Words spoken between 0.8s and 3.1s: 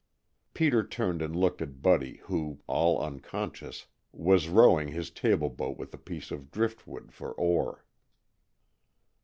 turned and looked at Buddy who, all